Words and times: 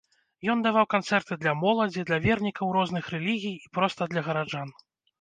Ён 0.53 0.63
даваў 0.67 0.87
канцэрты 0.93 1.33
для 1.43 1.53
моладзі, 1.61 2.07
для 2.09 2.19
вернікаў 2.25 2.75
розных 2.79 3.15
рэлігій 3.19 3.57
і 3.63 3.75
проста 3.81 4.01
для 4.17 4.21
гараджан. 4.31 4.79